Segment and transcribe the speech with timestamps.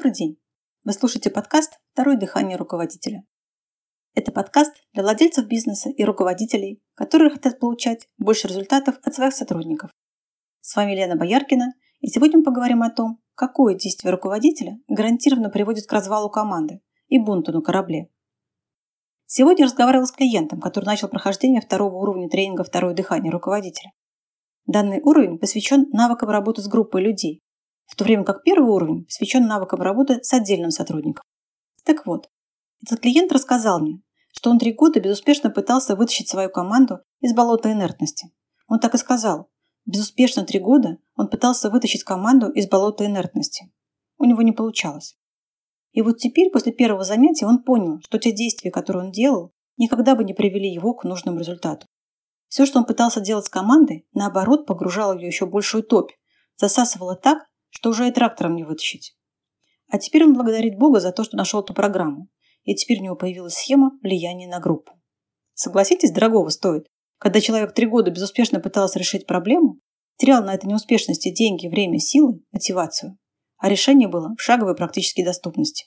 [0.00, 0.38] Добрый день!
[0.82, 3.22] Вы слушаете подкаст «Второе дыхание руководителя».
[4.14, 9.90] Это подкаст для владельцев бизнеса и руководителей, которые хотят получать больше результатов от своих сотрудников.
[10.62, 15.86] С вами Лена Бояркина, и сегодня мы поговорим о том, какое действие руководителя гарантированно приводит
[15.86, 18.08] к развалу команды и бунту на корабле.
[19.26, 23.92] Сегодня разговаривал с клиентом, который начал прохождение второго уровня тренинга «Второе дыхание руководителя».
[24.64, 27.42] Данный уровень посвящен навыкам работы с группой людей,
[27.90, 31.24] в то время как первый уровень посвящен навыкам работы с отдельным сотрудником.
[31.84, 32.28] Так вот,
[32.82, 34.00] этот клиент рассказал мне,
[34.32, 38.30] что он три года безуспешно пытался вытащить свою команду из болота инертности.
[38.68, 39.50] Он так и сказал.
[39.86, 43.72] Безуспешно три года он пытался вытащить команду из болота инертности.
[44.18, 45.16] У него не получалось.
[45.92, 50.14] И вот теперь, после первого занятия, он понял, что те действия, которые он делал, никогда
[50.14, 51.86] бы не привели его к нужному результату.
[52.46, 56.12] Все, что он пытался делать с командой, наоборот, погружало ее еще большую топь,
[56.56, 59.16] засасывало так, что уже и трактором не вытащить.
[59.88, 62.28] А теперь он благодарит Бога за то, что нашел эту программу,
[62.62, 64.92] и теперь у него появилась схема влияния на группу.
[65.54, 66.86] Согласитесь, дорогого стоит.
[67.18, 69.80] Когда человек три года безуспешно пытался решить проблему,
[70.16, 73.18] терял на этой неуспешности деньги, время, силы, мотивацию,
[73.58, 75.86] а решение было в шаговой практической доступности.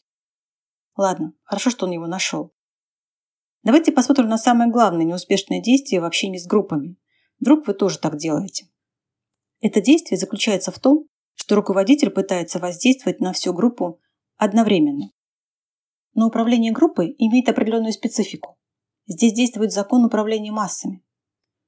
[0.96, 2.52] Ладно, хорошо, что он его нашел.
[3.64, 6.98] Давайте посмотрим на самое главное неуспешное действие в общении с группами.
[7.40, 8.68] Вдруг вы тоже так делаете.
[9.62, 14.00] Это действие заключается в том, что руководитель пытается воздействовать на всю группу
[14.38, 15.12] одновременно.
[16.14, 18.58] Но управление группой имеет определенную специфику.
[19.08, 21.04] Здесь действует закон управления массами.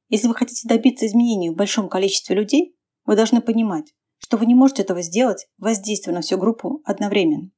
[0.09, 4.55] Если вы хотите добиться изменений в большом количестве людей, вы должны понимать, что вы не
[4.55, 7.52] можете этого сделать, воздействуя на всю группу одновременно.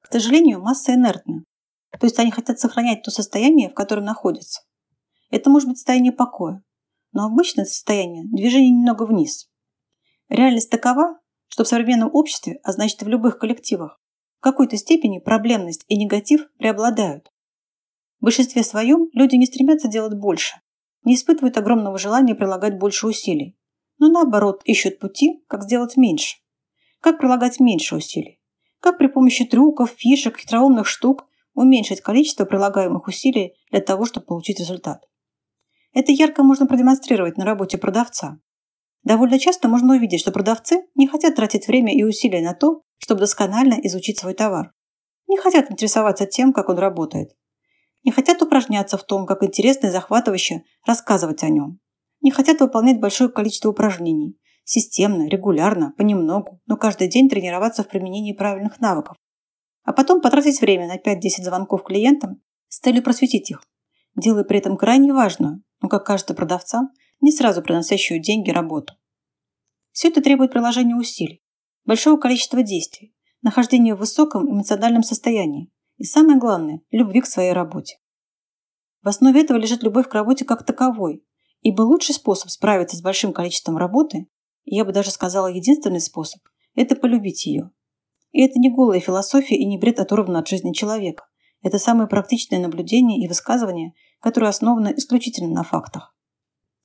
[0.00, 1.44] К сожалению, масса инертна,
[1.98, 4.62] то есть они хотят сохранять то состояние, в котором находятся.
[5.30, 6.62] Это может быть состояние покоя,
[7.12, 9.48] но обычное состояние– движение немного вниз–
[10.32, 14.00] Реальность такова, что в современном обществе, а значит в любых коллективах,
[14.38, 17.30] в какой-то степени проблемность и негатив преобладают.
[18.18, 20.54] В большинстве своем люди не стремятся делать больше,
[21.04, 23.58] не испытывают огромного желания прилагать больше усилий,
[23.98, 26.38] но наоборот ищут пути, как сделать меньше.
[27.00, 28.40] Как прилагать меньше усилий?
[28.80, 34.60] Как при помощи трюков, фишек, хитроумных штук уменьшить количество прилагаемых усилий для того, чтобы получить
[34.60, 35.06] результат?
[35.92, 38.40] Это ярко можно продемонстрировать на работе продавца.
[39.02, 43.20] Довольно часто можно увидеть, что продавцы не хотят тратить время и усилия на то, чтобы
[43.20, 44.72] досконально изучить свой товар.
[45.26, 47.30] Не хотят интересоваться тем, как он работает.
[48.04, 51.80] Не хотят упражняться в том, как интересно и захватывающе рассказывать о нем.
[52.20, 54.38] Не хотят выполнять большое количество упражнений.
[54.64, 59.16] Системно, регулярно, понемногу, но каждый день тренироваться в применении правильных навыков.
[59.84, 63.64] А потом потратить время на 5-10 звонков клиентам с целью просветить их,
[64.14, 66.90] делая при этом крайне важную, но, как кажется продавцам,
[67.22, 68.94] не сразу приносящую деньги работу.
[69.92, 71.42] Все это требует приложения усилий,
[71.84, 77.98] большого количества действий, нахождения в высоком эмоциональном состоянии и, самое главное, любви к своей работе.
[79.02, 81.24] В основе этого лежит любовь к работе как таковой,
[81.60, 84.28] ибо лучший способ справиться с большим количеством работы,
[84.64, 86.40] я бы даже сказала единственный способ,
[86.74, 87.70] это полюбить ее.
[88.32, 91.26] И это не голая философия и не бред оторванный от жизни человека.
[91.62, 96.16] Это самые практичные наблюдения и высказывания, которые основаны исключительно на фактах.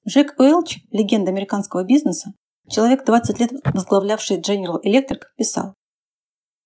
[0.08, 2.34] Джек Уэлч, легенда американского бизнеса,
[2.70, 5.74] человек, 20 лет возглавлявший General Electric, писал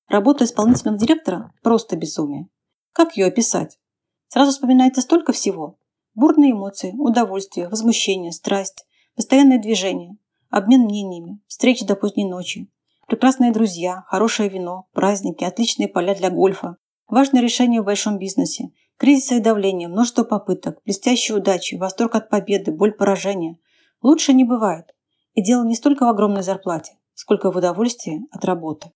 [0.07, 2.49] «Работа исполнительного директора– просто безумие.
[2.93, 3.79] Как ее описать?
[4.27, 5.79] Сразу вспоминается столько всего.
[6.13, 8.85] Бурные эмоции, удовольствие, возмущение, страсть,
[9.15, 10.17] постоянное движение,
[10.51, 12.69] обмен мнениями, встречи до поздней ночи,
[13.07, 16.77] прекрасные друзья, хорошее вино, праздники, отличные поля для гольфа,
[17.07, 18.69] важные решения в большом бизнесе,
[19.01, 23.57] Кризисы и давление, множество попыток, блестящие удачи, восторг от победы, боль поражения.
[24.03, 24.93] Лучше не бывает.
[25.33, 28.91] И дело не столько в огромной зарплате, сколько в удовольствии от работы.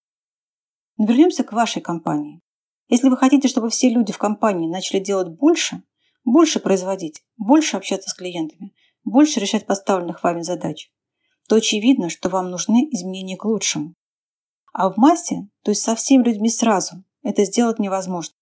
[0.98, 2.40] Но вернемся к вашей компании.
[2.88, 5.82] Если вы хотите, чтобы все люди в компании начали делать больше,
[6.24, 8.76] больше производить, больше общаться с клиентами,
[9.06, 10.92] больше решать поставленных вами задач,
[11.50, 13.96] то очевидно, что вам нужны изменения к лучшему.
[14.72, 18.36] А в массе, то есть со всеми людьми сразу, это сделать невозможно.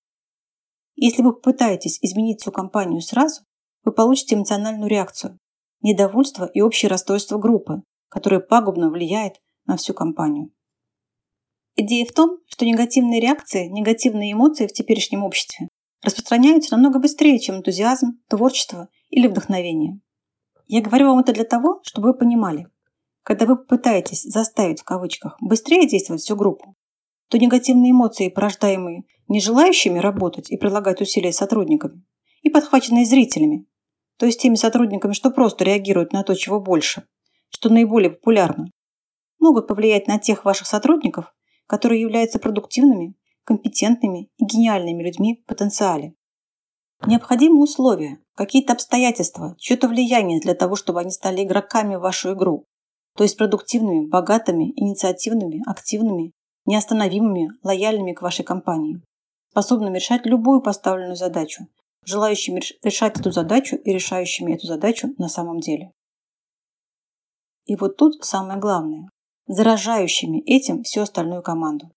[0.96, 3.42] Если вы попытаетесь изменить всю компанию сразу,
[3.84, 5.40] вы получите эмоциональную реакцию,
[5.82, 10.52] недовольство и общее расстройство группы, которое пагубно влияет на всю компанию.
[11.76, 15.70] Идея в том, что негативные реакции, негативные эмоции в теперешнем обществе
[16.04, 20.00] распространяются намного быстрее, чем энтузиазм, творчество или вдохновение.
[20.68, 22.68] Я говорю вам это для того, чтобы вы понимали,
[23.24, 26.76] когда вы попытаетесь заставить в кавычках быстрее действовать всю группу,
[27.34, 32.04] то негативные эмоции, порождаемые не желающими работать и прилагать усилия сотрудниками,
[32.44, 33.66] и подхваченные зрителями,
[34.20, 37.08] то есть теми сотрудниками, что просто реагируют на то, чего больше,
[37.50, 38.70] что наиболее популярно,
[39.40, 41.34] могут повлиять на тех ваших сотрудников,
[41.66, 43.16] которые являются продуктивными,
[43.46, 46.14] компетентными и гениальными людьми в потенциале.
[47.08, 52.68] Необходимы условия, какие-то обстоятельства, чье-то влияние для того, чтобы они стали игроками в вашу игру,
[53.18, 56.34] то есть продуктивными, богатыми, инициативными, активными,
[56.66, 59.02] неостановимыми, лояльными к вашей компании,
[59.52, 61.68] способными решать любую поставленную задачу,
[62.06, 65.92] желающими решать эту задачу и решающими эту задачу на самом деле.
[67.66, 69.10] И вот тут самое главное–
[69.48, 71.92] заражающими этим всю остальную команду.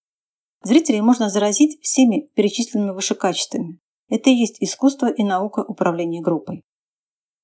[0.62, 3.78] Зрителей можно заразить всеми перечисленными выше качествами.
[4.08, 6.62] Это и есть искусство и наука управления группой.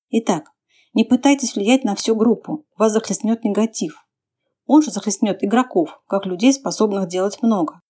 [0.09, 0.51] Итак,
[0.93, 4.05] не пытайтесь влиять на всю группу, вас захлестнет негатив.
[4.65, 7.81] Он же захлестнет игроков, как людей, способных делать много.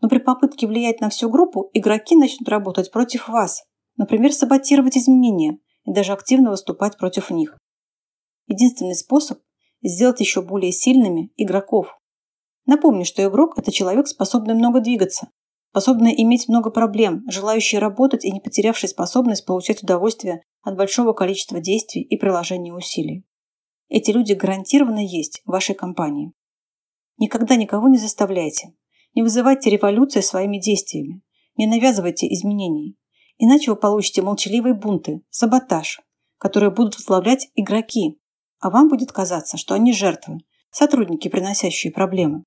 [0.00, 3.64] Но при попытке влиять на всю группу игроки начнут работать против вас,
[3.96, 7.56] например, саботировать изменения и даже активно выступать против них.
[8.46, 9.38] Единственный способ–
[9.82, 11.98] сделать еще более сильными игроков.
[12.66, 15.30] Напомню, что игрок– это человек, способный много двигаться,
[15.70, 21.60] способный иметь много проблем, желающий работать и не потерявший способность получать удовольствие от большого количества
[21.60, 23.24] действий и приложения усилий.
[23.90, 26.32] Эти люди гарантированно есть в вашей компании.
[27.18, 28.72] Никогда никого не заставляйте.
[29.14, 31.22] Не вызывайте революции своими действиями.
[31.56, 32.96] Не навязывайте изменений.
[33.36, 36.00] Иначе вы получите молчаливые бунты, саботаж,
[36.38, 38.20] которые будут возглавлять игроки,
[38.60, 40.38] а вам будет казаться, что они жертвы,
[40.70, 42.44] сотрудники, приносящие проблемы.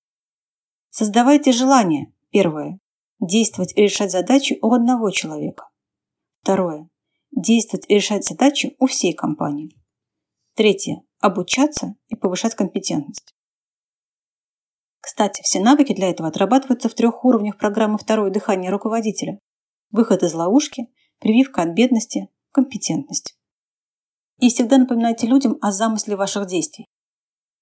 [0.92, 2.80] Создавайте желание, первое,
[3.19, 5.68] действовать и решать задачи у одного человека.
[6.42, 6.90] Второе.
[7.36, 9.75] Действовать и решать задачи у всей компании.
[10.56, 11.01] Третье.
[11.24, 13.34] Обучаться и повышать компетентность.
[15.00, 19.40] Кстати, все навыки для этого отрабатываются в трех уровнях программы «Второе дыхание руководителя».
[19.90, 20.90] Выход из ловушки,
[21.20, 23.38] прививка от бедности, компетентность.
[24.40, 26.88] И всегда напоминайте людям о замысле ваших действий.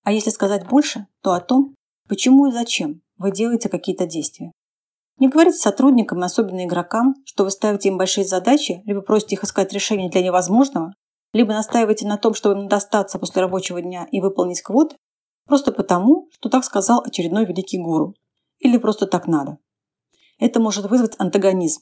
[0.02, 1.75] А если сказать больше, то о том,
[2.10, 4.52] почему и зачем вы делаете какие-то действия.
[5.19, 9.72] Не говорите сотрудникам, особенно игрокам, что вы ставите им большие задачи, либо просите их искать
[9.72, 10.96] решение для невозможного,
[11.33, 14.95] либо настаиваете на том, чтобы им достаться после рабочего дня и выполнить квоты,
[15.45, 18.16] просто потому, что так сказал очередной великий гуру.
[18.60, 19.57] Или просто так надо.
[20.39, 21.81] Это может вызвать антагонизм.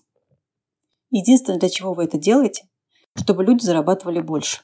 [1.12, 2.70] Единственное, для чего вы это делаете,
[3.16, 4.62] чтобы люди зарабатывали больше.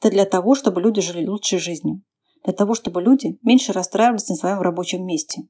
[0.00, 2.02] Это для того, чтобы люди жили лучшей жизнью.
[2.44, 5.42] Для того, чтобы люди меньше расстраивались на своем рабочем месте.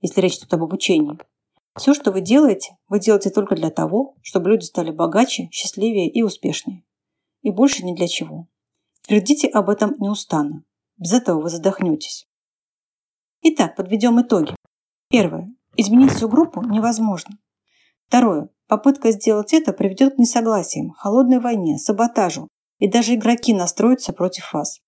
[0.00, 1.18] Если речь идет об обучении.
[1.76, 6.22] Все, что вы делаете, вы делаете только для того, чтобы люди стали богаче, счастливее и
[6.22, 6.84] успешнее.
[7.42, 8.48] И больше ни для чего.
[9.02, 10.64] Твердите об этом неустанно.
[10.98, 12.26] Без этого вы задохнетесь.
[13.42, 14.54] Итак, подведем итоги.
[15.08, 15.54] Первое.
[15.76, 17.38] Изменить всю группу невозможно.
[18.06, 18.50] Второе.
[18.66, 22.48] Попытка сделать это приведет к несогласиям, холодной войне, саботажу,
[22.78, 24.80] и даже игроки настроятся против вас.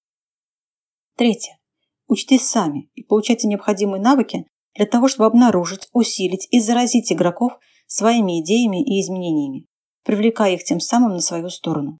[1.16, 1.58] Третье.
[2.06, 7.52] Учтись сами и получайте необходимые навыки для того, чтобы обнаружить, усилить и заразить игроков
[7.86, 9.66] своими идеями и изменениями,
[10.04, 11.98] привлекая их тем самым на свою сторону.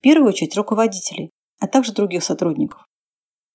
[0.00, 2.86] Первую очередь руководителей, а также других сотрудников.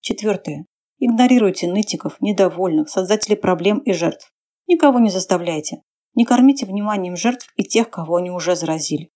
[0.01, 0.65] Четвертое.
[0.99, 4.31] Игнорируйте нытиков, недовольных, создателей проблем и жертв.
[4.67, 5.81] Никого не заставляйте.
[6.15, 9.09] Не кормите вниманием жертв и тех, кого они уже заразили.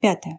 [0.00, 0.38] Пятое.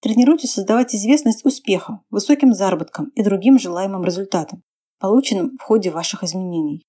[0.00, 4.62] Тренируйтесь создавать известность успеха, высоким заработком и другим желаемым результатам,
[4.98, 6.84] полученным в ходе ваших изменений.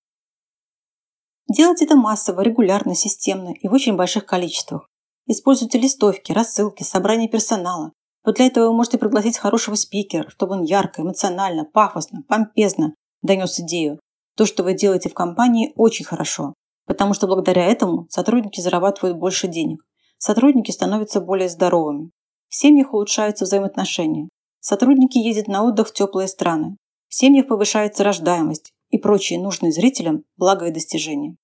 [1.50, 4.90] Делайте это массово, регулярно, системно и в очень больших количествах.
[5.28, 7.94] Используйте листовки, рассылки, собрания персонала.
[8.28, 13.58] Вот для этого вы можете пригласить хорошего спикера, чтобы он ярко, эмоционально, пафосно, помпезно донес
[13.62, 14.02] идею.
[14.36, 16.54] То, что вы делаете в компании, очень хорошо,
[16.86, 19.82] потому что благодаря этому сотрудники зарабатывают больше денег.
[20.18, 22.12] Сотрудники становятся более здоровыми.
[22.50, 24.28] В семьях улучшаются взаимоотношения.
[24.60, 26.76] Сотрудники ездят на отдых в теплые страны.
[27.08, 31.38] В семьях повышается рождаемость, и прочие нужные зрителям блага и достижения.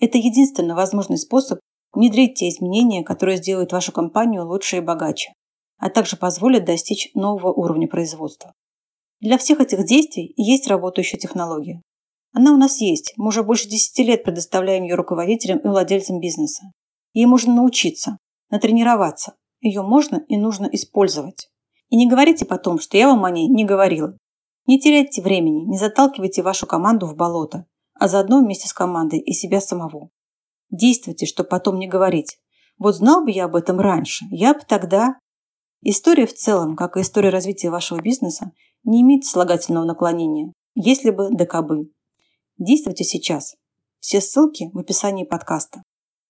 [0.00, 1.58] Это единственный возможный способ
[1.92, 5.34] внедрить те изменения, которые сделают вашу компанию лучше и богаче,
[5.78, 8.54] а также позволят достичь нового уровня производства.
[9.20, 11.82] Для всех этих действий есть работающая технология.
[12.32, 16.64] Она у нас есть, мы уже больше 10 лет предоставляем ее руководителям и владельцам бизнеса.
[17.14, 18.18] Ей можно научиться,
[18.50, 21.48] натренироваться, ее можно и нужно использовать.
[21.88, 24.16] И не говорите потом, что я вам о ней не говорила.
[24.66, 29.32] Не теряйте времени, не заталкивайте вашу команду в болото, а заодно вместе с командой и
[29.32, 30.10] себя самого.
[30.70, 32.38] Действуйте, чтобы потом не говорить.
[32.78, 35.18] Вот знал бы я об этом раньше, я бы тогда...
[35.82, 38.52] История в целом, как и история развития вашего бизнеса,
[38.84, 41.90] не имеет слагательного наклонения, если бы да кабы.
[42.58, 43.54] Действуйте сейчас.
[44.00, 45.82] Все ссылки в описании подкаста.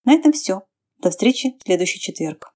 [0.04, 0.62] На этом все.
[0.98, 2.46] До встречи в следующий четверг.